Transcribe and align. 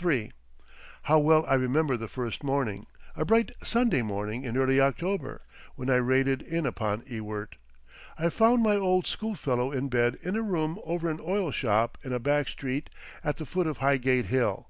III 0.00 0.30
How 1.02 1.18
well 1.18 1.44
I 1.46 1.54
remember 1.54 1.96
the 1.96 2.06
first 2.06 2.44
morning, 2.44 2.86
a 3.16 3.24
bright 3.24 3.50
Sunday 3.64 4.02
morning 4.02 4.44
in 4.44 4.56
early 4.56 4.80
October, 4.80 5.40
when 5.74 5.90
I 5.90 5.96
raided 5.96 6.42
in 6.42 6.64
upon 6.64 7.02
Ewart! 7.08 7.56
I 8.16 8.28
found 8.28 8.62
my 8.62 8.76
old 8.76 9.08
schoolfellow 9.08 9.72
in 9.72 9.88
bed 9.88 10.16
in 10.22 10.36
a 10.36 10.42
room 10.42 10.78
over 10.84 11.10
an 11.10 11.18
oil 11.20 11.50
shop 11.50 11.98
in 12.04 12.12
a 12.12 12.20
back 12.20 12.46
street 12.46 12.88
at 13.24 13.38
the 13.38 13.46
foot 13.46 13.66
of 13.66 13.78
Highgate 13.78 14.26
Hill. 14.26 14.68